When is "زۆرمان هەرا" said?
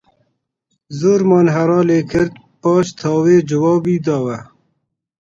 0.99-1.81